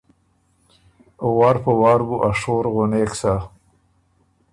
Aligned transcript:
او 1.21 1.29
وار 1.39 1.55
په 1.63 1.71
وار 1.81 1.99
بُو 2.07 2.15
ا 2.27 2.29
شور 2.39 2.65
غونېک 2.73 3.11
سۀ۔ 3.19 3.33